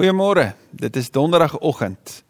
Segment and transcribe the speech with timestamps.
[0.00, 0.54] Goeiemôre.
[0.72, 2.22] Dit is donderdagoggend.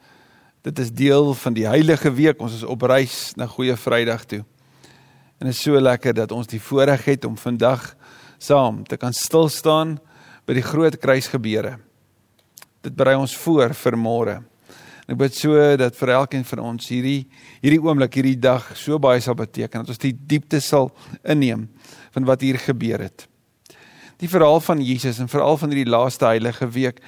[0.61, 2.40] Dit is deel van die heilige week.
[2.43, 4.40] Ons is op reis na Goeie Vrydag toe.
[5.38, 7.93] En dit is so lekker dat ons die voorreg het om vandag
[8.43, 10.01] saam te kan stil staan
[10.51, 11.77] by die groot kruisgebeure.
[12.83, 14.37] Dit berei ons voor vir môre.
[15.07, 17.29] Ek bid so dat vir elkeen van ons hierdie
[17.62, 20.91] hierdie oomblik, hierdie dag so baie sal beteken dat ons die diepte sal
[21.23, 21.68] inneem
[22.18, 23.29] van wat hier gebeur het.
[24.21, 26.98] Die verhaal van Jesus en veral van hierdie laaste heilige week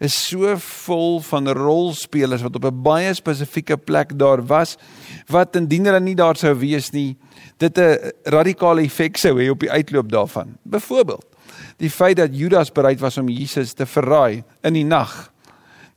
[0.00, 4.76] is so vol van rolspelers wat op 'n baie spesifieke plek daar was
[5.28, 7.16] wat indien hulle nie daar sou wees nie,
[7.58, 10.56] dit 'n radikale effek sou hê op die uitloop daarvan.
[10.64, 11.26] Byvoorbeeld,
[11.76, 15.31] die feit dat Judas bereid was om Jesus te verraai in die nag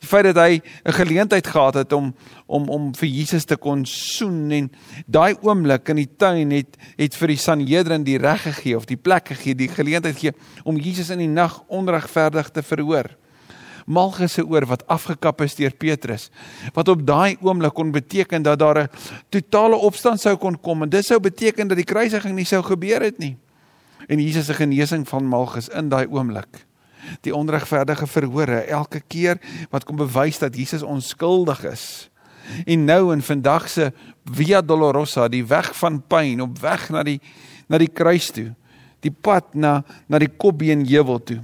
[0.05, 2.13] Die feit dat hy 'n geleentheid gehad het om
[2.45, 4.71] om om vir Jesus te kon soen en
[5.07, 8.97] daai oomblik in die tuin het het vir die Sanhedrin die reg gegee of die
[8.97, 13.09] plek gegee, die geleentheid gegee om Jesus in die nag onregverdig te verhoor.
[13.85, 16.29] Malchus se oor wat afgekap is deur Petrus
[16.73, 18.89] wat op daai oomblik kon beteken dat daar 'n
[19.29, 23.01] totale opstand sou kon kom en dit sou beteken dat die kruisiging nie sou gebeur
[23.01, 23.37] het nie.
[24.07, 26.65] En Jesus se genesing van Malchus in daai oomblik
[27.25, 29.39] die onregverdige verhore elke keer
[29.71, 32.09] wat kom bewys dat Jesus onskuldig is.
[32.65, 33.91] En nou in vandag se
[34.25, 37.19] Via Dolorosa, die weg van pyn op weg na die
[37.69, 38.51] na die kruis toe.
[39.01, 41.39] Die pad na na die Kopbeen heuwel toe.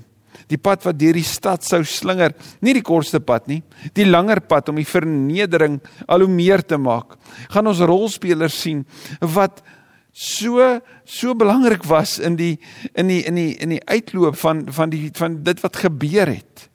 [0.52, 3.62] Die pad wat deur die stad sou slinger, nie die kortste pad nie,
[3.96, 5.78] die langer pad om die vernedering
[6.12, 7.16] al hoe meer te maak.
[7.54, 8.84] Gaan ons rolspelers sien
[9.22, 9.62] wat
[10.12, 12.60] so so belangrik was in die
[12.94, 16.68] in die in die in die uitloop van van die van dit wat gebeur het.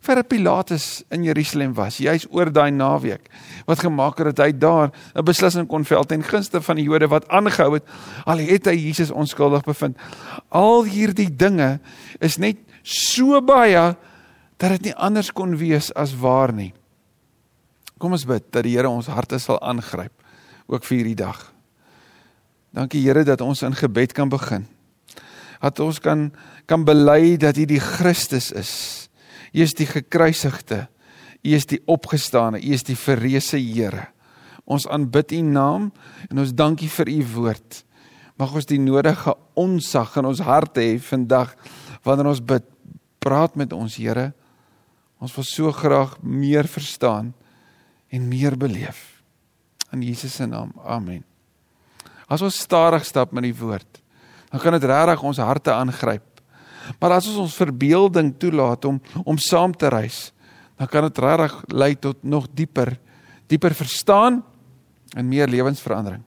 [0.00, 3.26] Vir Pilatus in Jerusalem was, juis oor daai naweek
[3.68, 7.08] wat gemaak het dat hy daar 'n beslissing kon vel ten gunste van die Jode
[7.08, 7.84] wat aangehou het
[8.24, 9.96] al het hy Jesus onskuldig bevind.
[10.48, 11.80] Al hierdie dinge
[12.18, 13.96] is net so baie
[14.56, 16.72] dat dit nie anders kon wees as waar nie.
[17.98, 20.12] Kom ons bid dat die Here ons harte sal aangryp
[20.66, 21.49] ook vir hierdie dag.
[22.70, 24.66] Dankie Here dat ons in gebed kan begin.
[25.60, 26.30] Dat ons kan
[26.70, 28.72] kan bely dat U die Christus is.
[29.52, 30.86] U is die gekruisigde.
[31.42, 32.60] U is die opgestane.
[32.62, 34.08] U is die verreëse Here.
[34.64, 35.90] Ons aanbid U naam
[36.28, 37.80] en ons dankie vir U woord.
[38.38, 41.56] Mag ons die nodige onsag in ons harte hê vandag
[42.06, 42.64] wanneer ons bid.
[43.20, 44.30] Praat met ons Here.
[45.20, 47.34] Ons wil so graag meer verstaan
[48.08, 49.20] en meer beleef.
[49.92, 50.72] In Jesus se naam.
[50.84, 51.29] Amen.
[52.30, 53.98] As ons stadig stap met die woord,
[54.50, 56.26] dan kan dit regtig ons harte aangryp.
[57.02, 60.30] Maar as ons ons verbeelding toelaat om om saam te reis,
[60.78, 62.94] dan kan dit regtig lei tot nog dieper
[63.50, 64.44] dieper verstaan
[65.18, 66.22] en meer lewensverandering.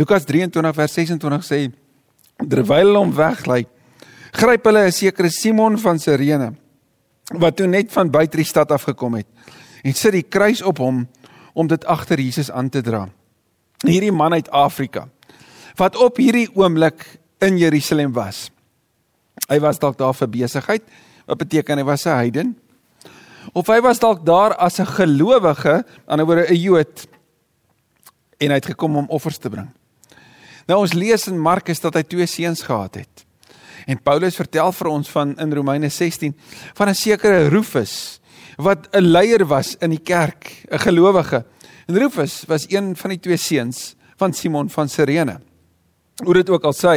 [0.00, 1.58] Lukas 23 vers 26 sê
[2.48, 3.66] terwyl hulle hom weglei,
[4.32, 6.54] gryp hulle 'n sekere Simon van Sirene
[7.36, 9.26] wat toe net van buite die stad afgekom het
[9.84, 11.06] en sit die kruis op hom
[11.52, 13.08] om dit agter Jesus aan te dra.
[13.84, 15.08] Hierdie man uit Afrika
[15.78, 17.04] wat op hierdie oomblik
[17.44, 18.48] in Jerusalem was.
[19.46, 20.82] Hy was dalk daar vir besigheid,
[21.28, 22.56] wat beteken hy was 'n heiden.
[23.52, 27.06] Of hy was dalk daar as 'n gelowige, aan 'n woorde 'n Jood
[28.38, 29.68] en hy het gekom om offers te bring.
[30.66, 33.24] Nou ons lees in Markus dat hy twee seuns gehad het.
[33.86, 36.36] En Paulus vertel vir ons van in Romeine 16
[36.74, 38.20] van 'n sekere Rufus
[38.56, 41.44] wat 'n leier was in die kerk, 'n gelowige.
[41.86, 45.40] En Rufus was een van die twee seuns van Simon van Sirene
[46.24, 46.94] hoe dit ook al sê,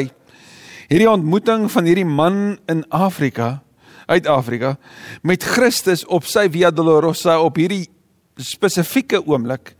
[0.91, 3.61] hierdie ontmoeting van hierdie man in Afrika,
[4.11, 4.75] uit Afrika,
[5.23, 7.85] met Christus op sy Via Dolorosa op hierdie
[8.41, 9.75] spesifieke oomblik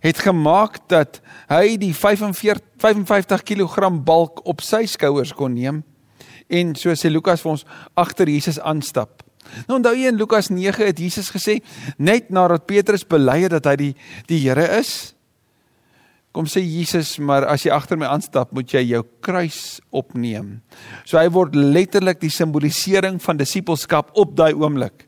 [0.00, 1.20] het gemaak dat
[1.50, 5.82] hy die 45 55 kg balk op sy skouers kon neem
[6.50, 7.66] en so sê Lukas vir ons
[8.00, 9.22] agter Jesus aanstap.
[9.68, 11.60] Nou onthou jy in Lukas 9 het Jesus gesê
[11.98, 13.92] net nadat Petrus bely het dat hy die
[14.30, 15.14] die Here is,
[16.30, 20.60] Kom sê Jesus, maar as jy agter my aanstap, moet jy jou kruis opneem.
[21.02, 25.06] So hy word letterlik die simbolisering van disippelskap op daai oomblik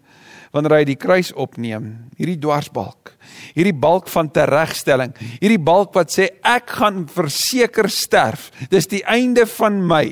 [0.52, 3.14] wanneer hy die kruis opneem, hierdie dwarsbalk,
[3.56, 8.50] hierdie balk van teregstelling, hierdie balk wat sê ek gaan verseker sterf.
[8.68, 10.04] Dis die einde van my.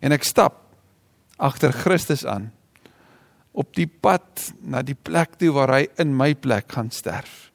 [0.00, 0.62] En ek stap
[1.36, 2.48] agter Christus aan
[3.56, 7.50] op die pad na die plek toe waar hy in my plek gaan sterf.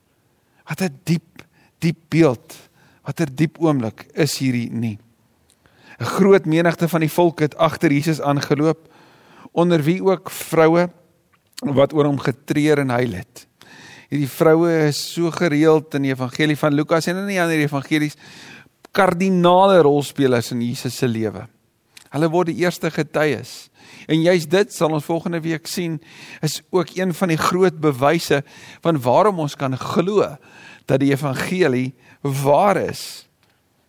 [0.70, 1.42] Wat 'n diep
[1.82, 2.56] diep beeld.
[3.06, 4.98] Watter diep oomblik is hierdie nie.
[6.00, 8.90] 'n Groot menigte van die volk het agter Jesus aangeloop
[9.52, 10.90] onder wie ook vroue
[11.62, 13.48] wat oor hom getreur en huil het.
[14.10, 18.18] Hierdie vroue is so gereeld in die evangelie van Lukas en in die ander evangelies
[18.92, 21.48] kardinale rolspelers in Jesus se lewe.
[22.10, 23.72] Hulle word die eerste getuies
[24.08, 26.00] En juist dit sal ons volgende week sien
[26.42, 28.42] is ook een van die groot bewyse
[28.84, 30.26] van waarom ons kan glo
[30.92, 33.26] dat die evangelie waar is.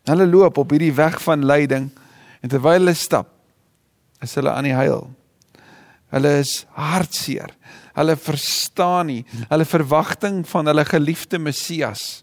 [0.06, 1.90] Hulle loop op hierdie weg van lyding
[2.42, 3.30] en terwyl hulle stap
[4.22, 5.08] is hulle aan die huil.
[6.14, 7.50] Hulle is hartseer.
[7.96, 12.22] Hulle verstaan nie hulle verwagting van hulle geliefde Messias.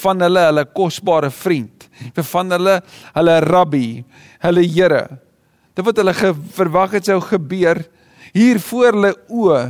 [0.00, 1.88] Van hulle hulle kosbare vriend.
[2.32, 2.78] Van hulle
[3.16, 3.88] hulle rabbi,
[4.44, 5.04] hulle Here.
[5.76, 6.14] Dit wat hulle
[6.56, 7.84] verwag het sou gebeur
[8.32, 9.60] hier voor hulle oë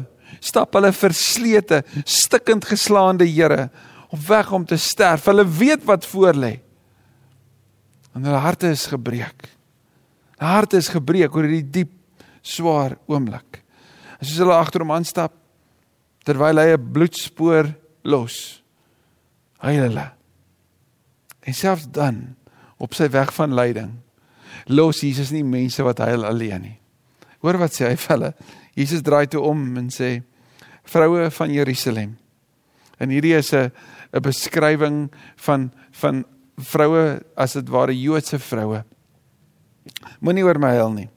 [0.43, 3.69] stap hulle verslete, stikkend geslaande Here
[4.09, 5.25] op weg om te sterf.
[5.25, 6.55] Hulle weet wat voor lê.
[8.15, 9.51] En hulle harte is gebreek.
[10.37, 11.93] Hulle harte is gebreek oor hierdie diep
[12.47, 13.63] swaar oomblik.
[14.21, 15.35] En soos hulle agter hom aanstap
[16.27, 17.71] terwyl hy 'n bloedspoor
[18.03, 18.63] los,
[19.63, 20.11] huil hulle.
[21.47, 22.35] En selfs dan
[22.79, 23.93] op sy weg van lyding
[24.67, 26.77] los Jesus nie mense wat huil alleen nie.
[27.45, 28.31] Hoor wat sê hy vir hulle?
[28.77, 30.23] Jesus draai toe om en sê:
[30.85, 32.17] "Vroue van Jerusalem."
[32.99, 33.71] En hierdie is 'n
[34.17, 35.71] 'n beskrywing van
[36.01, 36.25] van
[36.57, 38.85] vroue as dit ware Joodse vroue.
[40.21, 41.09] Moenie oor my huil nie.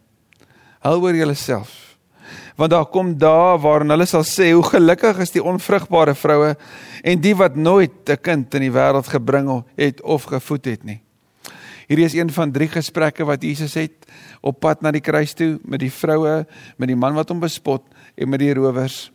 [0.83, 1.97] Huil oor jouself.
[2.59, 6.55] Want daar kom dae waarin hulle sal sê hoe gelukkig is die onvrugbare vroue
[7.03, 11.01] en die wat nooit 'n kind in die wêreld gebring het of gevoed het nie.
[11.87, 14.05] Hierdie is een van drie gesprekke wat Jesus het
[14.41, 16.45] op pad na die kruis toe met die vroue,
[16.77, 17.83] met die man wat hom bespot
[18.15, 19.11] en met die rowers.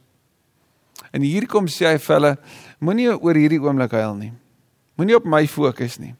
[1.15, 2.33] En hier kom sê hy vir hulle,
[2.85, 4.33] moenie oor hierdie oomblik huil nie.
[5.01, 6.15] Moenie op my fokus nie.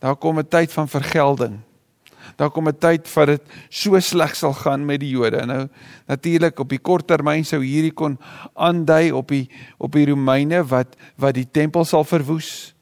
[0.00, 1.62] Daar kom 'n tyd van vergelding
[2.34, 5.46] daar kom 'n tyd wat dit so sleg sal gaan met die Jode.
[5.46, 5.68] Nou
[6.06, 8.18] natuurlik op die kort termyn sou hierdie kon
[8.54, 12.74] aandui op die op die Romeine wat wat die tempel sal verwoes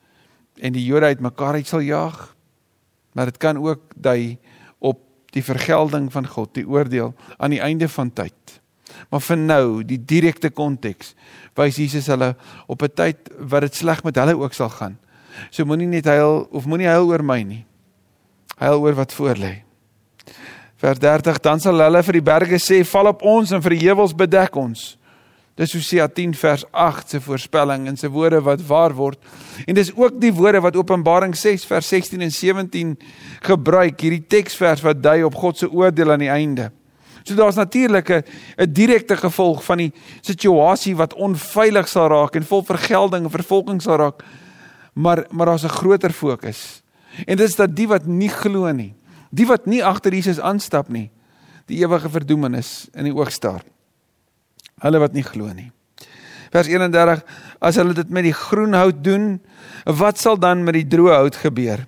[0.59, 2.35] en die Jode uitmekaar uit sal jaag.
[3.13, 4.39] Maar dit kan ook dui
[4.79, 5.01] op
[5.31, 8.61] die vergelding van God, die oordeel aan die einde van tyd.
[9.11, 11.15] Maar vir nou, die direkte konteks,
[11.57, 12.35] wys Jesus hulle
[12.67, 14.99] op 'n tyd wat dit sleg met hulle ook sal gaan.
[15.51, 17.65] So moenie net huil of moenie huil oor my nie.
[18.59, 19.63] Huil oor wat voor lê.
[20.77, 23.87] Vers 30 dan sal hulle vir die berge sê val op ons en vir die
[23.89, 24.99] heuwels bedek ons.
[25.55, 29.21] Dis Hosea 10 vers 8 se voorspelling en se woorde wat waar word.
[29.67, 32.97] En dis ook die woorde wat Openbaring 6 vers 16 en 17
[33.47, 36.73] gebruik, hierdie teksvers wat dui op God se oordeel aan die einde.
[37.25, 42.63] So daar's natuurlik 'n direkte gevolg van die situasie wat onveilig sal raak en vol
[42.63, 44.25] vergelding en vervolging sal raak.
[44.93, 46.83] Maar maar daar's 'n groter fokus.
[47.27, 48.95] En dit is dat die wat nie glo nie,
[49.31, 51.11] die wat nie agter Jesus aanstap nie,
[51.67, 53.63] die ewige verdoemenis in die oog staar.
[54.83, 55.71] Hulle wat nie glo nie.
[56.51, 57.23] Vers 31:
[57.59, 59.41] As hulle dit met die groen hout doen,
[59.85, 61.87] wat sal dan met die droë hout gebeur?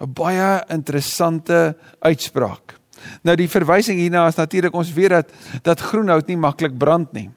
[0.00, 2.81] 'n Baie interessante uitspraak.
[3.22, 5.32] Nou die verwysing hierna is natuurlik ons weet dat
[5.62, 7.30] dat groen hout nie maklik brand nie.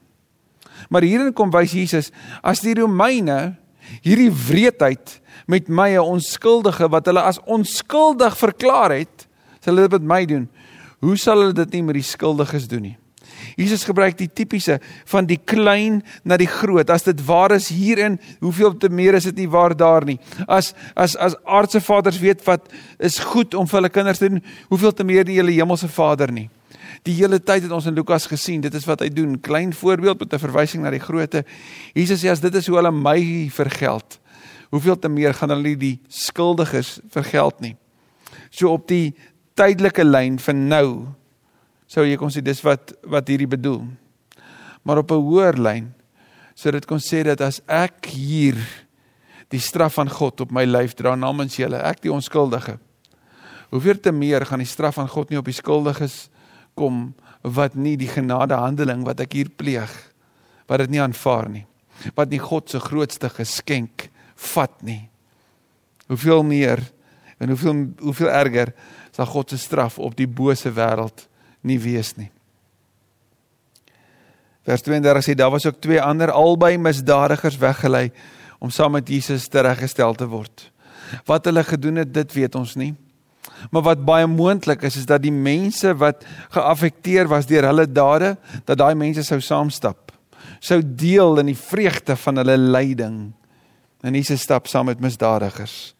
[0.88, 2.10] Maar hierin kom wys Jesus
[2.42, 3.56] as die Romeine
[4.02, 9.26] hierdie wreedheid met my 'n onskuldige wat hulle as onskuldig verklaar het,
[9.60, 10.48] sal hulle dit met my doen.
[11.00, 12.98] Hoe sal hulle dit nie met die skuldiges doen nie?
[13.56, 16.90] Jesus gebruik die tipiese van die klein na die groot.
[16.90, 20.18] As dit waar is hierin, hoeveel te meer is dit nie waar daar nie.
[20.46, 22.68] As as as aardse vaders weet wat
[22.98, 26.32] is goed om vir hulle kinders te doen, hoeveel te meer die hele hemelse Vader
[26.32, 26.48] nie.
[27.06, 29.36] Die hele tyd het ons in Lukas gesien, dit is wat hy doen.
[29.40, 31.44] Klein voorbeeld met 'n verwysing na die grootte.
[31.94, 34.18] Jesus sê as dit is hoe hulle my vergeld,
[34.70, 37.76] hoeveel te meer gaan hulle die skuldiges vergeld nie.
[38.50, 39.14] So op die
[39.54, 41.06] tydelike lyn van nou
[41.86, 43.84] sou jy kon sê dis wat wat hierdie bedoel.
[44.82, 45.94] Maar op 'n hoër lyn
[46.54, 48.56] sou dit kon sê dat as ek hier
[49.48, 52.78] die straf van God op my lyf dra namens julle, ek die onskuldige.
[53.70, 56.28] Hoeveel te meer gaan die straf van God nie op die skuldiges
[56.74, 59.90] kom wat nie die genade handeling wat ek hier pleeg
[60.66, 61.66] wat dit nie aanvaar nie.
[62.14, 64.08] Wat nie God se grootste geskenk
[64.52, 65.08] vat nie.
[66.10, 66.82] Hoeveel meer
[67.38, 68.72] en hoeveel hoeveel erger
[69.14, 71.26] sal God se straf op die bose wêreld
[71.66, 72.30] nie wees nie.
[74.66, 78.10] Vers 32 sê daar was ook twee ander albei misdadigers weggelei
[78.58, 80.70] om saam met Jesus tereggestel te word.
[81.28, 82.94] Wat hulle gedoen het, dit weet ons nie.
[83.70, 88.34] Maar wat baie moontlik is is dat die mense wat geaffekteer was deur hulle dade,
[88.66, 90.10] dat daai mense sou saamstap,
[90.60, 93.20] sou deel in die vreugde van hulle lyding
[94.06, 95.94] En Jesus stap saam met misdadigers.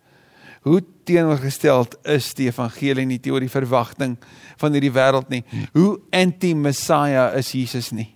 [0.63, 4.17] Hoe teenoorgesteld is die evangelie nie teenoor die verwagting
[4.61, 5.43] van hierdie wêreld nie.
[5.77, 8.11] Hoe anti-Messia is Jesus nie.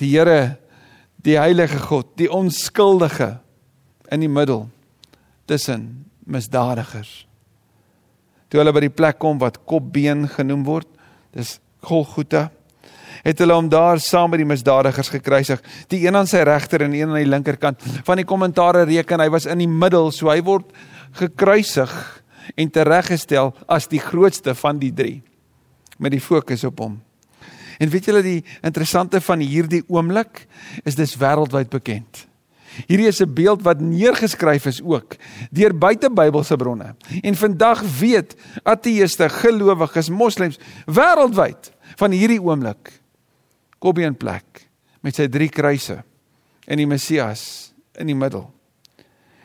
[0.00, 0.56] Die Here,
[1.22, 3.36] die heilige God, die onskuldige
[4.12, 4.66] in die middel
[5.50, 7.22] tussen misdadigers.
[8.48, 10.88] Toe hulle by die plek kom wat Kopbeen genoem word,
[11.32, 12.50] dis Golgotha
[13.22, 15.60] het hulle hom daar saam met die misdadigers gekruisig,
[15.92, 17.82] die een aan sy regter en een aan die linkerkant.
[18.06, 20.72] Van die kommentare reken hy was in die middel, so hy word
[21.18, 21.92] gekruisig
[22.54, 25.22] en tereggestel as die grootste van die drie
[26.02, 26.98] met die fokus op hom.
[27.78, 30.46] En weet julle die interessante van hierdie oomblik
[30.86, 32.26] is dis wêreldwyd bekend.
[32.88, 35.16] Hierdie is 'n beeld wat neergeskryf is ook
[35.50, 36.94] deur buitebybelse bronne.
[37.22, 43.00] En vandag weet ateëste, gelowiges, moslems wêreldwyd van hierdie oomblik
[43.78, 44.68] kom hy in plek
[45.00, 46.02] met sy drie kruise
[46.66, 48.46] en die Messias in die middel.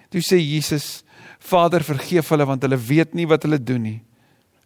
[0.09, 1.03] Toe sê Jesus:
[1.47, 3.99] Vader, vergeef hulle want hulle weet nie wat hulle doen nie.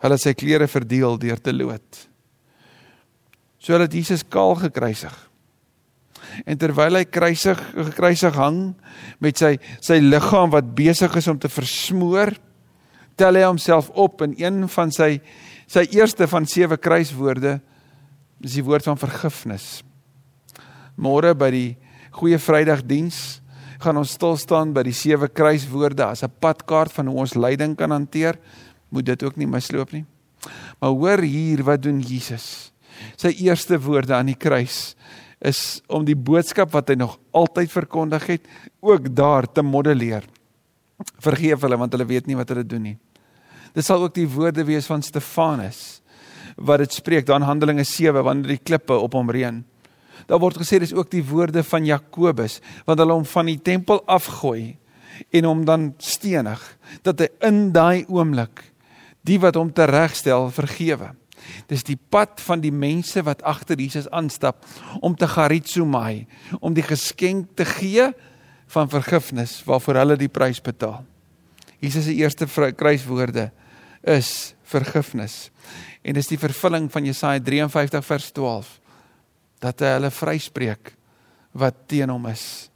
[0.01, 2.05] Hulle het sy klere verdeel deur te loot.
[3.61, 5.13] So hulle het Jesus kaal gekruisig.
[6.47, 8.61] En terwyl hy kruisig gekruisig hang
[9.21, 12.33] met sy sy liggaam wat besig is om te versmoor,
[13.19, 15.17] tel hy homself op in een van sy
[15.71, 17.59] sy eerste van sewe kruiswoorde
[18.41, 19.83] Dis die woord van vergifnis.
[20.97, 21.67] Môre by die
[22.11, 23.40] Goeie Vrydag diens
[23.81, 27.75] gaan ons stil staan by die sewe kruiswoorde as 'n padkaart van hoe ons lyding
[27.75, 28.39] kan hanteer.
[28.89, 30.05] Moet dit ook nie misloop nie.
[30.79, 32.71] Maar hoor hier wat doen Jesus.
[33.17, 34.95] Sy eerste woorde aan die kruis
[35.41, 38.47] is om die boodskap wat hy nog altyd verkondig het
[38.79, 40.23] ook daar te modelleer.
[41.19, 42.97] Vergeef hulle want hulle weet nie wat hulle doen nie.
[43.73, 46.01] Dit sal ook die woorde wees van Stefanus
[46.57, 49.63] wat dit spreek dan Handelinge 7 wanneer die klippe op hom reën.
[50.31, 53.99] Daar word gesê dis ook die woorde van Jakobus want hulle hom van die tempel
[54.07, 54.77] afgooi
[55.35, 56.61] en hom dan stenig
[57.03, 58.63] dat hy in daai oomblik
[59.27, 61.11] die wat hom teregstel vergewe.
[61.67, 64.63] Dis die pad van die mense wat agter Jesus aanstap
[65.03, 66.25] om te garitsomai,
[66.61, 68.07] om die geskenk te gee
[68.71, 71.03] van vergifnis waarvoor hulle die prys betaal.
[71.81, 72.47] Jesus se eerste
[72.77, 73.49] kruiswoorde
[74.07, 75.49] is vergifnis.
[76.01, 78.77] En dis die vervulling van Jesaja 53 vers 12
[79.61, 80.93] dat hy hulle vryspreek
[81.57, 82.71] wat teen hom is.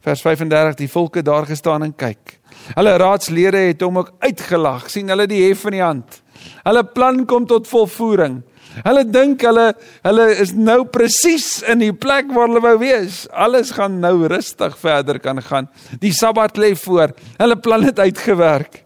[0.00, 2.38] Vers 35 die volke daar gestaan en kyk.
[2.76, 4.88] Hulle raadslede het hom ook uitgelag.
[4.90, 6.22] sien hulle die hef in die hand.
[6.64, 8.40] Hulle plan kom tot volvoering.
[8.84, 9.72] Hulle dink hulle
[10.06, 13.26] hulle is nou presies in die plek waar hulle wou wees.
[13.32, 15.68] Alles gaan nou rustig verder kan gaan.
[16.00, 17.12] Die Sabbat lê voor.
[17.36, 18.84] Hulle plan het uitgewerk.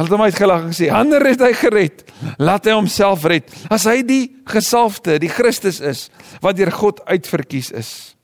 [0.00, 2.04] Hulle het hom uitgelag en gesê: "Ander het hy gered.
[2.38, 3.50] Laat hy homself red.
[3.68, 6.08] As hy die gesalfde, die Christus is
[6.40, 8.16] wat deur God uitverkies is."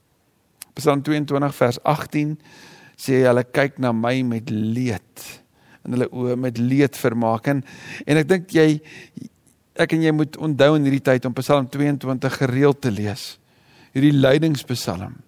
[0.72, 2.38] Psalm 22 vers 18
[2.96, 5.24] sê hulle kyk na my met leed
[5.84, 7.62] en hulle oë met leed vermaak en
[8.06, 8.80] en ek dink jy
[9.76, 13.36] ek en jy moet onthou in hierdie tyd om Psalm 22 gereeld te lees.
[13.92, 15.18] Hierdie lydingspsalm.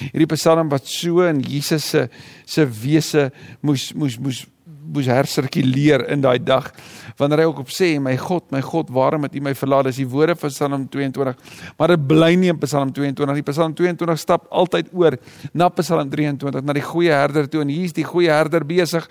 [0.00, 2.08] Hierdie psalm wat so in Jesus se
[2.46, 3.30] se wese
[3.62, 4.42] moes moes moes
[4.82, 6.70] moes hersirkuleer in daai dag
[7.18, 9.90] wanneer hy ook op sê my God my God waarom het U my verlaat?
[9.90, 13.76] Dis die woorde van Psalm 22 maar dit bly nie in Psalm 22 die Psalm
[13.78, 15.18] 22 stap altyd oor
[15.54, 17.62] na Psalm 23 na die goeie herder toe.
[17.62, 19.06] En hier's die goeie herder besig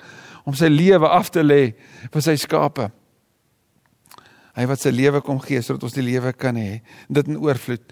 [0.46, 1.62] om sy lewe af te lê
[2.12, 2.90] vir sy skape.
[4.58, 6.82] Hy wat sy lewe kom gee sodat ons die lewe kan hê.
[7.08, 7.86] Dit in oorvloed.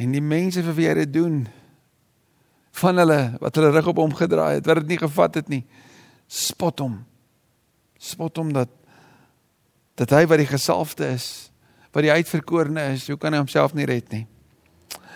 [0.00, 1.42] En die mense vir wie hy dit doen
[2.80, 5.62] van hulle wat hulle rug op hom gedraai het wat dit nie gevat het nie
[6.34, 6.98] spot hom.
[8.00, 8.72] Spot hom dat
[9.94, 11.26] dat hy wat die gesalfde is,
[11.94, 14.24] wat die uitverkorene is, hoe kan hy homself nie red nie?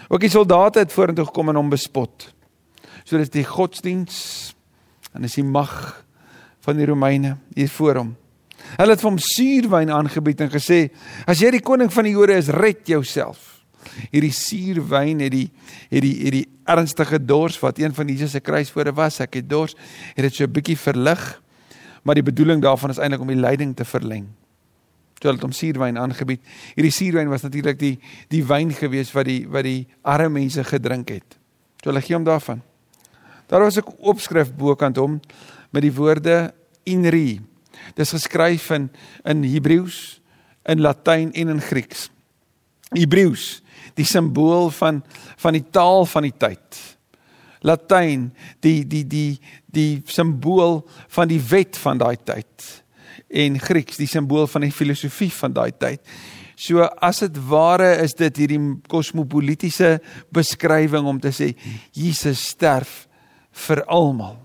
[0.07, 2.29] Ook die soldate het vorentoe gekom en hom bespot.
[3.03, 4.21] So dis die godsdiens
[5.11, 5.75] en dis die mag
[6.63, 8.15] van die Romeine hier voor hom.
[8.79, 10.81] Hulle het vir hom suurwyn aangebied en gesê:
[11.27, 13.59] "As jy die koning van die Jode is, red jouself."
[14.13, 15.49] hierdie suurwyn het die
[15.89, 19.49] het die het die ernstige dors wat een van Jesus se kruiswoorde was, ek het
[19.49, 19.75] dors,
[20.15, 21.43] het dit so 'n bietjie verlig.
[22.03, 24.29] Maar die bedoeling daarvan is eintlik om die lyding te verleng.
[25.19, 26.41] So het hom suurwyn aangebied.
[26.77, 27.99] Hierdie suurwyn was natuurlik die
[28.29, 31.39] die wyn gewees wat die wat die arme mense gedrink het.
[31.83, 32.63] So hulle gee hom daarvan.
[33.49, 35.21] Daar was 'n opskrif bokant hom
[35.71, 37.41] met die woorde inri.
[37.95, 38.91] Dis geskryf in
[39.25, 40.21] in Hebreëus,
[40.65, 42.11] in Latyn en in Grieks.
[42.95, 43.59] Hebreëus
[43.99, 45.03] die simbool van
[45.39, 46.81] van die taal van die tyd.
[47.67, 48.29] Latyn,
[48.63, 50.83] die die die die simbool
[51.15, 52.67] van die wet van daai tyd.
[53.29, 56.03] En Grieks, die simbool van die filosofie van daai tyd.
[56.59, 59.99] So as dit ware is dit hierdie kosmopolitiese
[60.35, 61.53] beskrywing om te sê
[61.95, 63.05] Jesus sterf
[63.67, 64.39] vir almal.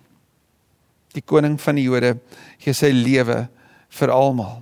[1.14, 2.16] Die koning van die Jode
[2.62, 3.44] gee sy lewe
[3.98, 4.62] vir almal.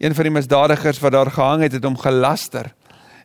[0.00, 2.72] Een van die misdadigers wat daar gehang het, het hom gelaster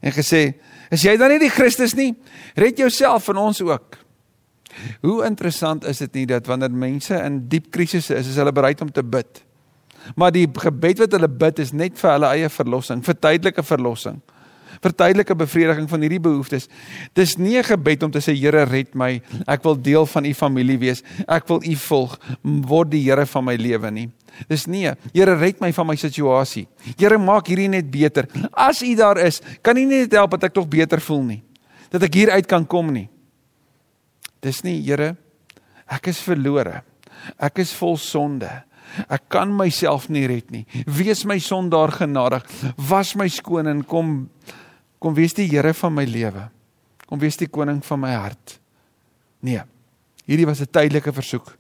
[0.02, 0.54] en gesê:
[0.92, 2.16] "Is jy dan nie die Christus nie?
[2.56, 3.98] Red jouself en ons ook."
[5.02, 8.82] Hoe interessant is dit nie dat wanneer mense in diep krisisse is, is hulle bereid
[8.82, 9.44] om te bid.
[10.16, 14.20] Maar die gebed wat hulle bid is net vir hulle eie verlossing, vir tydelike verlossing.
[14.84, 16.68] Vir tydelike bevrediging van hierdie behoeftes.
[17.14, 20.34] Dis nie 'n gebed om te sê Here red my, ek wil deel van u
[20.34, 24.10] familie wees, ek wil u volg, word die Here van my lewe nie.
[24.50, 26.68] Dis nee, Here red my van my situasie.
[26.98, 28.28] Here maak hierdie net beter.
[28.52, 31.44] As u daar is, kan u net help dat ek tog beter voel nie.
[31.90, 33.10] Dat ek hier uit kan kom nie.
[34.42, 35.16] Dis nie Here,
[35.88, 36.84] ek is verlore.
[37.40, 38.50] Ek is vol sonde.
[39.10, 40.64] Ek kan myself nie red nie.
[40.86, 42.46] Wees my sondaar genadig.
[42.90, 44.30] Was my skoon en kom
[45.06, 46.48] kom wees die Here van my lewe.
[47.06, 48.58] Kom wees die koning van my hart.
[49.46, 49.62] Nee.
[50.26, 51.58] Hierdie was 'n tydelike versoek.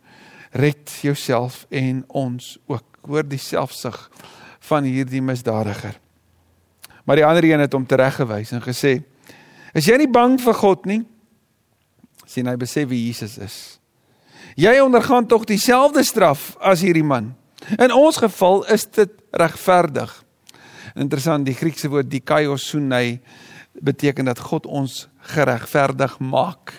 [0.51, 2.83] Red jouself en ons ook.
[3.05, 4.09] Hoor die selfsug
[4.59, 5.99] van hierdie misdadiger.
[7.05, 9.03] Maar die ander een het hom tereggewys en gesê:
[9.73, 11.05] "Is jy nie bang vir God nie?"
[12.25, 13.79] sien hy besef wie Jesus is.
[14.55, 17.35] Jy ondergaan tog dieselfde straf as hierdie man.
[17.77, 20.24] In ons geval is dit regverdig.
[20.93, 23.19] Interessant, die Griekse woord dikaiosune
[23.81, 26.73] beteken dat God ons geregverdig maak.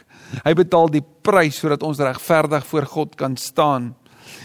[0.45, 3.95] Hy betaal die prys sodat ons regverdig voor God kan staan.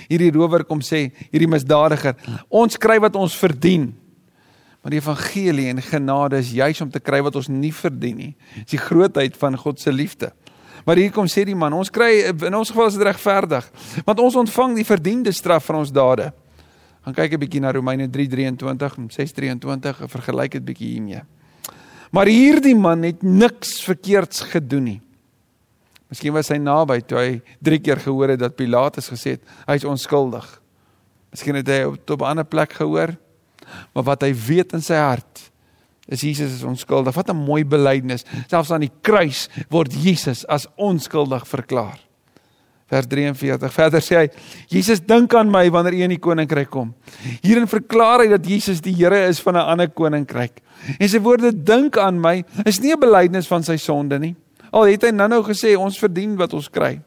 [0.09, 2.17] Hierdie rower kom sê, hierdie misdadiger,
[2.49, 3.89] ons kry wat ons verdien.
[4.81, 8.31] Maar die evangelie en genade is juis om te kry wat ons nie verdien nie.
[8.63, 10.31] Dis die grootheid van God se liefde.
[10.85, 13.67] Maar hier kom sê die man, ons kry in ons geval is dit regverdig,
[14.07, 16.31] want ons ontvang die verdiende straf van ons dade.
[17.01, 21.23] Gaan kyk 'n bietjie na Romeine 3:23 en 6:23 en vergelyk dit bietjie hiermee.
[22.11, 25.01] Maar hierdie man het niks verkeerds gedoen nie.
[26.09, 29.75] Miskien was hy naby toe hy 3 keer gehoor het dat Pilatus gesê het hy
[29.75, 30.61] is onskuldig.
[31.31, 33.15] Miskien het hy op 'n ander plek gehoor.
[33.93, 35.51] Maar wat hy weet in sy hart
[36.07, 37.15] is Jesus is onskuldig.
[37.15, 38.25] Wat 'n mooi belydenis.
[38.47, 42.10] Selfs aan die kruis word Jesus as onskuldig verklaar.
[42.91, 43.71] Vers 43.
[43.71, 44.29] Verder sê hy:
[44.67, 46.89] Jesus dink aan my wanneer u in die koninkryk kom.
[47.39, 50.59] Hierin verklaar hy dat Jesus die Here is van 'n ander koninkryk.
[50.99, 54.35] En sy woorde dink aan my is nie 'n belydenis van sy sonde nie.
[54.73, 56.99] Al het hy nou-nou gesê ons verdien wat ons kry.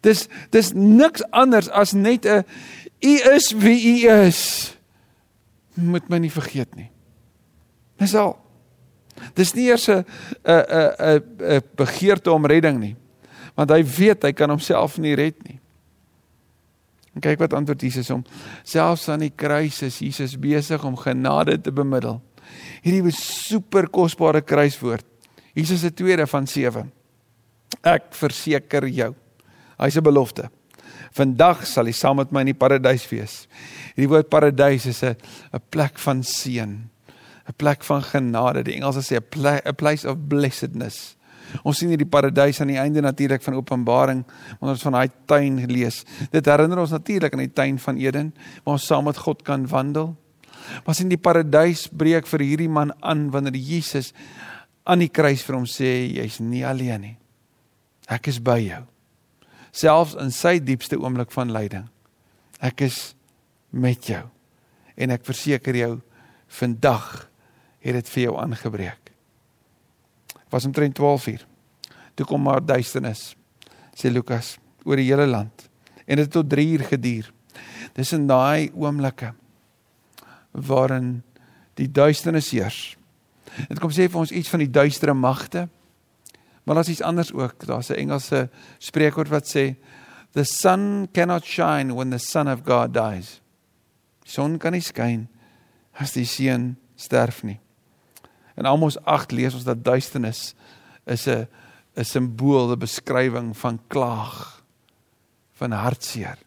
[0.00, 2.44] Dis dis niks anders as net 'n
[3.02, 4.76] u is wie u is.
[5.74, 6.90] Moet my nie vergeet nie.
[7.98, 8.38] Dis al.
[9.34, 10.04] Dis nie eers 'n
[10.44, 10.64] 'n
[10.98, 12.96] 'n 'n begeerte om redding nie.
[13.54, 15.60] Want hy weet hy kan homself nie red nie.
[17.14, 18.24] En kyk wat antwoord Jesus hom.
[18.66, 22.18] Selfs aan die kruis is Jesus besig om genade te bemiddel.
[22.82, 25.06] Hierdie was super kosbare kruiswoord.
[25.54, 26.90] Jesus se tweede van 7.
[27.86, 29.14] Ek verseker jou.
[29.78, 30.50] Hy's 'n belofte.
[31.14, 33.46] Vandag sal jy saam met my in die paradys wees.
[33.94, 35.16] Hierdie woord paradys is 'n
[35.54, 36.90] 'n plek van seën.
[37.48, 38.64] 'n plek van genade.
[38.64, 41.16] Die Engelse sê a place of blessedness.
[41.62, 44.24] Ons sien hierdie paradys aan die einde natuurlik van Openbaring
[44.58, 46.02] wanneer ons van daai tuin lees.
[46.32, 48.32] Dit herinner ons natuurlik aan die tuin van Eden
[48.64, 50.14] waar ons saam met God kan wandel.
[50.84, 54.12] Maar sien die paradys breek vir hierdie man aan wanneer Jesus
[54.84, 57.16] aan die kruis vir hom sê jy's nie alleen nie.
[58.10, 58.82] Ek is by jou.
[59.74, 61.86] Selfs in sy diepste oomblik van lyding.
[62.60, 63.14] Ek is
[63.72, 64.22] met jou.
[64.94, 65.94] En ek verseker jou
[66.60, 67.08] vandag
[67.84, 69.03] het dit vir jou aangebreek.
[70.54, 71.46] Was omtrent 12 uur.
[72.14, 73.32] Toe kom maar duisternis,
[73.98, 74.54] sê Lukas,
[74.86, 75.66] oor die hele land.
[76.06, 77.30] En dit het tot 3 uur geduur.
[77.96, 79.32] Dis in daai oomblikke
[80.54, 81.16] waarin
[81.74, 82.78] die duisternis heers.
[83.66, 85.66] Dit kom sê vir ons iets van die duistere magte.
[86.64, 87.66] Maar daar's iets anders ook.
[87.66, 89.74] Daar's 'n Engelse spreekwoord wat sê
[90.32, 93.40] the sun cannot shine when the son of God dies.
[94.22, 95.28] Die son kan nie skyn
[95.92, 97.60] as die seun sterf nie.
[98.56, 100.54] In Amos 8 lees ons dat duisternis
[101.06, 101.46] is 'n
[101.96, 104.62] 'n simbool, 'n beskrywing van klaag,
[105.52, 106.38] van hartseer.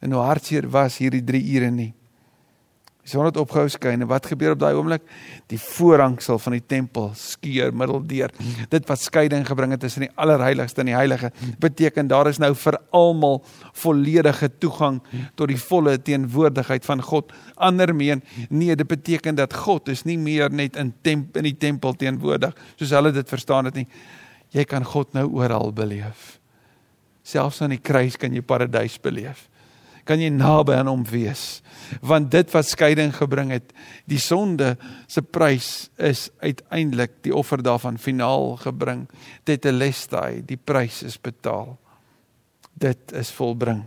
[0.00, 1.94] En hoe hartseer was hierdie 3 ure nie.
[3.02, 5.02] Die son het opgehou skyn en wat gebeur op daai oomblik?
[5.50, 8.30] Die voorhangsel van die tempel skeur middeldeur.
[8.70, 12.52] Dit wat skeiding gebring het tussen die allerheiligste en die heilige, beteken daar is nou
[12.54, 13.40] vir almal
[13.82, 15.00] volledige toegang
[15.34, 17.34] tot die volle teenwoordigheid van God.
[17.58, 21.58] Ander meen, nee, dit beteken dat God is nie meer net in temp in die
[21.58, 23.88] tempel teenwoordig soos hulle dit verstaan het nie.
[24.54, 26.36] Jy kan God nou oral beleef.
[27.26, 29.48] Selfs aan die kruis kan jy paradys beleef
[30.04, 31.60] kan jy naby aan hom wees.
[32.00, 33.72] Want dit wat skeiding gebring het,
[34.08, 39.06] die sonde se prys is uiteindelik die offer daarvan finaal gebring.
[39.44, 41.76] Dit te lestai, die prys is betaal.
[42.72, 43.84] Dit is volbring.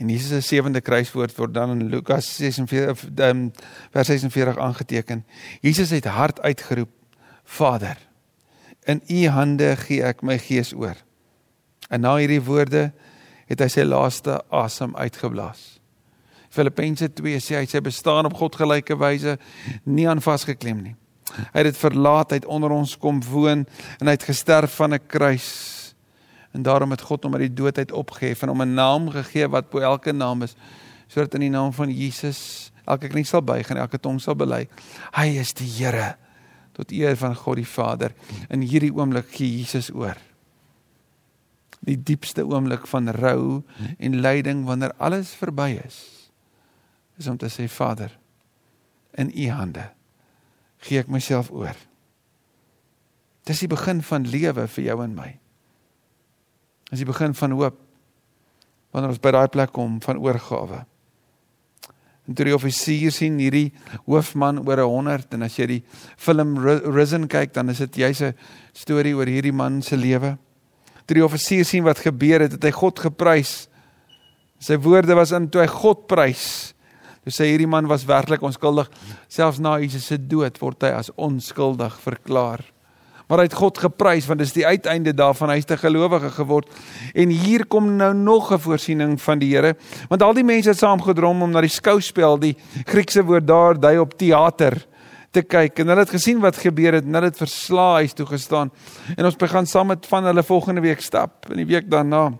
[0.00, 3.48] En Jesus se sewende kruiswoord word dan in Lukas 46 ehm,
[3.92, 5.26] vers 46 aangeteken.
[5.60, 6.88] Jesus het hard uitgeroep:
[7.44, 7.98] Vader,
[8.84, 10.96] in U hande gee ek my gees oor.
[11.90, 12.92] En na hierdie woorde
[13.50, 15.80] het hy sy laaste asem uitgeblaas.
[16.50, 19.36] Filippense 2 sê hy sy bestaan op God gelyke wyse
[19.86, 20.96] nie aan vasgeklem nie.
[21.30, 23.62] Hy het dit verlaat, hy het onder ons kom woon
[23.98, 25.94] en hy het gesterf van 'n kruis.
[26.52, 29.48] En daarom het God hom uit die dood uit opgehef en hom 'n naam gegee
[29.48, 30.56] wat bo elke naam is,
[31.06, 34.68] sodat in die naam van Jesus elke knie sal buig en elke tong sal bely.
[35.12, 36.16] Hy is die Here
[36.72, 38.12] tot eer van God die Vader.
[38.48, 40.16] In hierdie oomblik gee Jesus oor.
[41.86, 43.62] Die diepste oomblik van rou
[43.98, 46.00] en lyding wanneer alles verby is
[47.20, 48.12] is om te sê Vader
[49.20, 49.90] in u hande
[50.86, 51.76] gee ek myself oor.
[53.44, 55.30] Dis die begin van lewe vir jou en my.
[56.90, 57.76] Dis die begin van hoop
[58.90, 60.80] wanneer ons by daai plek kom van oorgawe.
[62.26, 63.70] En toe die offisier sien hierdie
[64.06, 65.80] hoofman oor 100 en as jy die
[66.18, 66.56] film
[66.94, 68.34] Risen kyk dan is dit jy's 'n
[68.72, 70.38] storie oor hierdie man se lewe.
[71.10, 73.64] Toe die offisier sien wat gebeur het, het hy God geprys.
[74.62, 76.44] Sy woorde was in toe hy God prys.
[77.26, 78.86] Toe sê hierdie man was werklik onskuldig.
[79.26, 82.62] Selfs na Jesus se dood word hy as onskuldig verklaar.
[83.26, 86.70] Maar hy het God geprys want dis die uiteinde daarvan hy's 'n gelowige geword.
[87.14, 89.74] En hier kom nou nog 'n voorsiening van die Here.
[90.08, 93.98] Want al die mense het saamgedrom om na die skouspel, die Griekse woord daar dui
[93.98, 94.86] op teater
[95.30, 98.26] te kyk en hulle het gesien wat gebeur het en hulle het verslae huis toe
[98.26, 98.70] gestaan.
[99.16, 102.32] En ons begin saam met van hulle volgende week stap in die week daarna.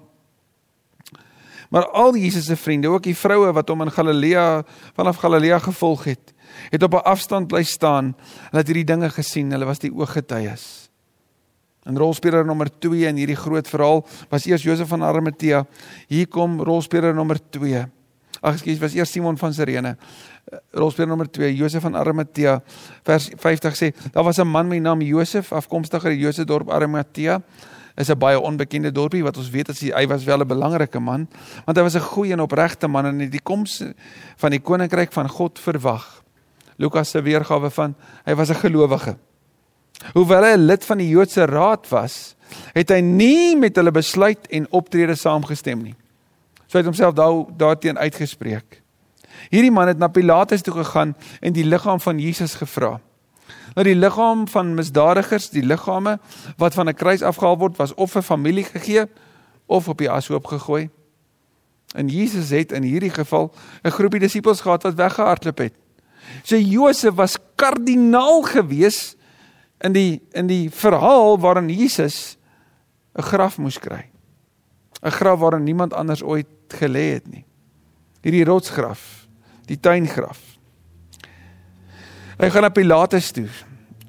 [1.70, 4.62] Maar al Jesus se vriende, ook die vroue wat hom in Galilea
[4.98, 6.32] vanaf Galilea gevolg het,
[6.70, 8.16] het op 'n afstand bly staan.
[8.50, 9.50] Hulle het hierdie dinge gesien.
[9.50, 10.90] Hulle was die ooggetuies.
[11.82, 15.66] En rolspeler nommer 2 in hierdie groot verhaal was eers Josef van Arimatea.
[16.08, 17.86] Hier kom rolspeler nommer 2.
[18.40, 19.96] Ag ekskuus, was eers Simon van Sirene.
[20.72, 22.62] Rolspeler nommer 2, Josef van Arimatea.
[23.02, 26.70] Vers 50 sê, daar was 'n man met die naam Josef, afkomstig uit Joodse dorp
[26.70, 27.42] Arimatea
[28.00, 31.00] is 'n baie onbekende dorpie wat ons weet as hy, hy was wel 'n belangrike
[31.00, 31.28] man
[31.64, 33.82] want hy was 'n goeie en opregte man en het die koms
[34.36, 36.22] van die koninkryk van God verwag.
[36.76, 39.16] Lukas se weergawe van hy was 'n gelowige.
[40.14, 42.36] Hoewel hy 'n lid van die Joodse raad was,
[42.72, 45.94] het hy nie met hulle besluit en optrede saamgestem nie.
[46.66, 48.82] So hy het homself daar daarteen uitgespreek.
[49.50, 53.00] Hierdie man het na Pilatus toe gegaan en die liggaam van Jesus gevra
[53.74, 56.18] dat die liggaam van misdadigers, die liggame
[56.56, 59.04] wat van 'n kruis afgehaal word, was of vir familie gegee
[59.66, 60.90] of op die ashoop gegooi.
[61.94, 65.74] En Jesus het in hierdie geval 'n groepie disippels gehad wat weggehardloop het.
[66.42, 69.16] So Josef was kardinaal gewees
[69.80, 72.36] in die in die verhaal waarin Jesus
[73.14, 74.10] 'n graf moes kry.
[75.02, 77.44] 'n Graf waarin niemand anders ooit gelê het nie.
[78.22, 79.19] Hierdie rotsgraf,
[79.66, 80.38] die tuingraf.
[82.40, 83.48] Hy gaan na Pilatus toe.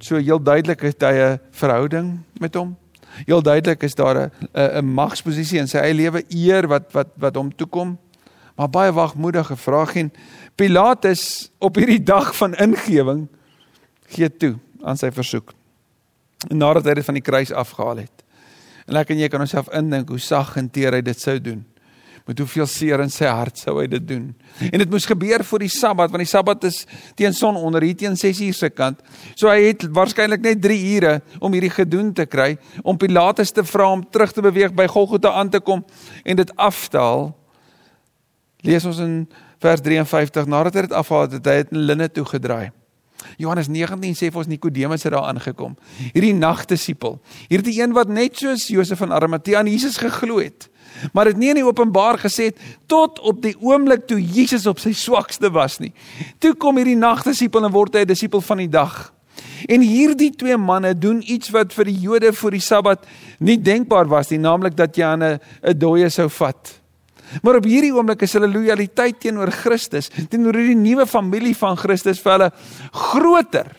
[0.01, 2.77] So heel duidelik het hy 'n verhouding met hom.
[3.25, 7.35] Heel duidelik is daar 'n 'n magsposisie in sy eie lewe eer wat wat wat
[7.35, 7.99] hom toekom.
[8.55, 10.13] Maar baie wagmoedige vraag en
[10.55, 13.27] Pilatus op hierdie dag van ingewing
[14.07, 15.53] gee toe aan sy versoek.
[16.49, 18.23] En nadat hy dit van die kruis afgehaal het.
[18.87, 21.65] En ek en jy kan onsself indink hoe sag en teer hy dit sou doen
[22.27, 24.29] met hoeveel seer in sy hart sou hy dit doen.
[24.69, 26.83] En dit moes gebeur voor die Sabbat want die Sabbat is
[27.19, 29.01] teen sononder hier teen 6 uur se kant.
[29.35, 33.65] So hy het waarskynlik net 3 ure om hierdie gedoen te kry om Pilatus te
[33.67, 35.85] vra om terug te beweeg by Golgotha aan te kom
[36.23, 37.31] en dit af te haal.
[38.61, 39.15] Lees ons in
[39.61, 42.71] vers 53 nadat hy dit afhaal het, het hy dit in linne toe gedraai.
[43.37, 45.75] Johannes 19 sê vir ons Nikodemus het daar aangekom.
[46.13, 47.19] Hierdie nagdisipel.
[47.51, 50.70] Hierdie een wat net soos Josef van Arimatea aan Jesus geglo het
[51.13, 52.51] maar dit nie in die openbaar gesê
[52.87, 55.93] tot op die oomblik toe Jesus op sy swakste was nie.
[56.39, 59.13] Toe kom hierdie nagdisipel en word hy 'n disipel van die dag.
[59.69, 63.05] En hierdie twee manne doen iets wat vir die Jode voor die Sabbat
[63.39, 65.39] nie denkbaar was nie, naamlik dat jy aan 'n
[65.77, 66.81] dooie sou vat.
[67.41, 72.19] Maar op hierdie oomblik is hulle lojaliteit teenoor Christus, teenoor hierdie nuwe familie van Christus
[72.19, 72.51] vir hulle
[72.91, 73.71] groter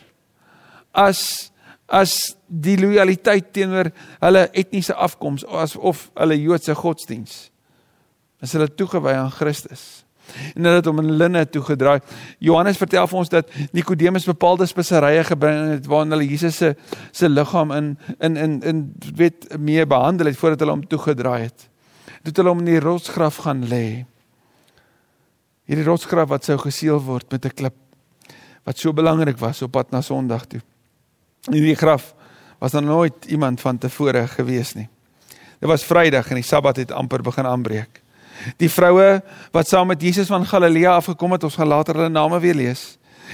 [0.92, 1.51] as
[1.92, 3.90] as die lojaliteit teenoor
[4.22, 7.50] hulle etniese afkoms of hulle Joodse godsdiens.
[8.42, 10.02] As hulle toegewy aan Christus.
[10.54, 12.00] En hulle het hom in linne toegedraai.
[12.40, 16.72] Johannes vertel vir ons dat Nikodemus bepaalde speserye gebring het waarin hulle Jesus se
[17.12, 18.80] se liggaam in in in in
[19.18, 21.68] weet mee behandel het voordat hulle hom toegedraai het.
[22.22, 24.06] Toe hulle hom in die rotsgraf gaan lê.
[25.68, 27.76] Hierdie rotsgraf wat sou geseël word met 'n klip
[28.64, 30.60] wat so belangrik was op pad na Sondag toe.
[31.50, 32.12] In die graf
[32.62, 34.88] was daar nooit iemand van tevore gewees nie.
[35.58, 37.98] Dit was Vrydag en die Sabbat het amper begin aanbreek.
[38.62, 42.38] Die vroue wat saam met Jesus van Galilea afgekom het, ons gaan later hulle name
[42.40, 42.84] weer lees,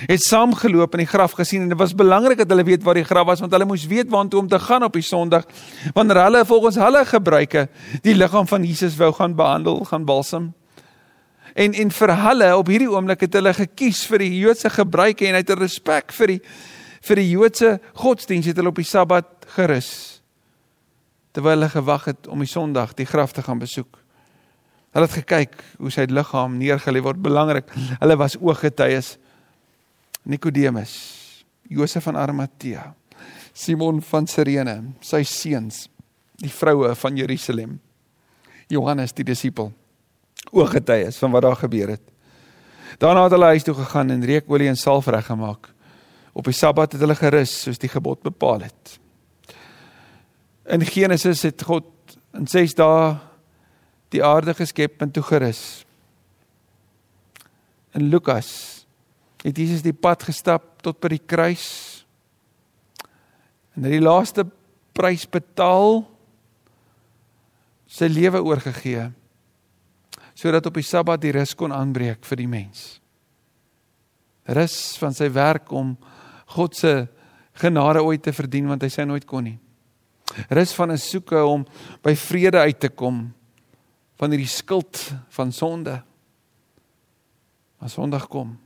[0.08, 3.04] het saamgeloop in die graf gesien en dit was belangrik dat hulle weet waar die
[3.04, 5.44] graf was want hulle moes weet waartoe om te gaan op die Sondag
[5.92, 7.66] wanneer hulle volgens hulle gebruike
[8.08, 10.48] die liggaam van Jesus wou gaan behandel, gaan balsam.
[11.52, 15.40] En en vir hulle op hierdie oomblik het hulle gekies vir die Joodse gebruike en
[15.42, 16.40] uit respek vir die
[17.06, 19.90] vir die Joodse godsdiens het hulle op die Sabbat gerus.
[21.32, 24.00] Terwyl hulle gewag het om die Sondag die graf te gaan besoek.
[24.96, 27.68] Hulle het gekyk hoe sy liggaam neergelê word, belangrik.
[28.00, 29.16] Hulle was ooggetuies.
[30.28, 30.94] Nikodemus,
[31.70, 32.90] Josef van Arimatea,
[33.56, 35.86] Simon van Sirene, sy seuns,
[36.42, 37.78] die vroue van Jerusalem.
[38.68, 39.70] Johannes die disipel
[40.52, 42.02] ooggetuies van wat daar gebeur het.
[42.98, 45.68] Daarna het hulle huis toe gegaan en reukolie en salf reggemaak.
[46.38, 48.98] Op die Sabbat het hulle gerus soos die gebod bepaal het.
[50.70, 51.88] In Genesis het God
[52.36, 53.16] in 6 dae
[54.14, 55.62] die aarde geskep en toe gerus.
[57.98, 58.50] In Lukas
[59.42, 61.66] het Jesus die pad gestap tot by die kruis.
[63.74, 64.44] En hy die laaste
[64.94, 66.04] prys betaal
[67.88, 69.08] sy lewe oorgegee
[70.38, 73.00] sodat op die Sabbat die rus kon aanbreek vir die mens.
[74.46, 75.96] Rus van sy werk om
[76.54, 76.92] God se
[77.58, 79.58] genade ooit te verdien want hy sê nooit kon nie.
[80.52, 81.66] Rus van 'n soeke om
[82.02, 83.32] by vrede uit te kom
[84.18, 86.02] van hierdie skuld van sonde.
[87.80, 88.58] As Sondag kom,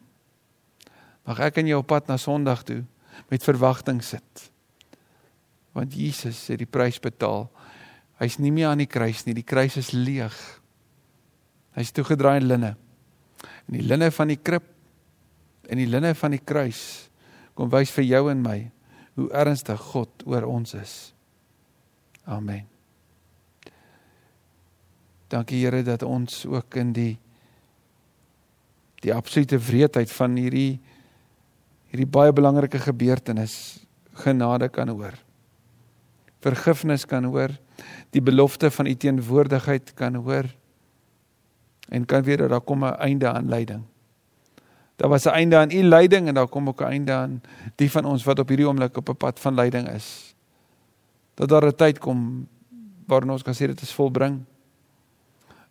[1.26, 2.84] mag ek en jy op pad na Sondag toe
[3.28, 4.50] met verwagting sit.
[5.72, 7.50] Want Jesus het die prys betaal.
[8.18, 10.36] Hy's nie meer aan die kruis nie, die kruis is leeg.
[11.76, 12.76] Hy's toegedraai in linne.
[13.68, 14.64] En die linne van die krib
[15.68, 17.11] en die linne van die kruis
[17.54, 18.58] kom wys vir jou en my
[19.18, 20.94] hoe ernstig God oor ons is.
[22.24, 22.64] Amen.
[25.32, 27.12] Dankie Here dat ons ook in die
[29.02, 30.78] die absolute wreedheid van hierdie
[31.90, 33.82] hierdie baie belangrike gebeurtenis
[34.22, 35.16] genade kan hoor.
[36.42, 37.52] Vergifnis kan hoor,
[38.14, 40.48] die belofte van u teenwoordigheid kan hoor
[41.92, 43.84] en kan weet dat daar kom 'n einde aan lyding.
[44.96, 47.42] Daar was 'n einde aan u lyding en daar kom ook 'n einde aan
[47.76, 50.34] die van ons wat op hierdie oomblik op 'n pad van lyding is.
[51.34, 52.48] Dat daar 'n tyd kom
[53.06, 54.44] waarin ons kan sê dit is volbring.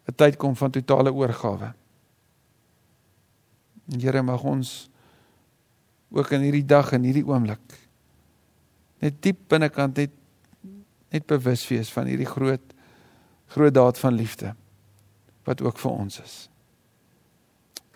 [0.06, 1.74] 'n Tyd kom van totale oorgawe.
[4.00, 4.90] Here mag ons
[6.12, 7.80] ook in hierdie dag en hierdie oomblik
[9.02, 10.18] net diep binnekant net
[11.12, 12.74] net bewus wees van hierdie groot
[13.52, 14.54] groot daad van liefde
[15.44, 16.36] wat ook vir ons is.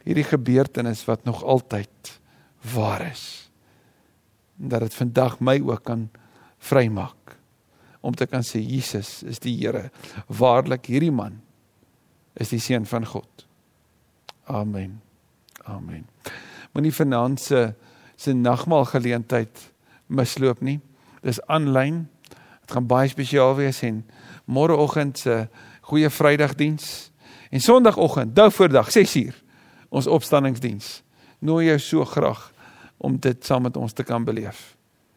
[0.05, 2.19] Hierdie gebeurtenis wat nog altyd
[2.73, 3.49] waar is.
[4.61, 6.09] En dat dit vandag my ook kan
[6.57, 7.37] vrymaak
[8.05, 9.89] om te kan sê Jesus is die Here.
[10.29, 11.39] Waarlik hierdie man
[12.37, 13.47] is die seun van God.
[14.45, 15.01] Amen.
[15.65, 16.05] Amen.
[16.73, 17.73] Moenie vanaand se
[18.15, 19.71] se nagmaal geleentheid
[20.07, 20.79] misloop nie.
[21.25, 22.05] Dis aanlyn.
[22.61, 24.03] Dit gaan baie spesiaal wees en
[24.45, 25.47] môreoggend se
[25.89, 27.09] goeie Vrydagdiens
[27.55, 29.35] En Sondagoggend, dou voordag 6uur,
[29.89, 31.01] ons opstanningsdiens.
[31.39, 32.51] Nooi jou so graag
[32.97, 34.75] om dit saam met ons te kan beleef.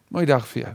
[0.09, 0.75] Mooi dag vir jou.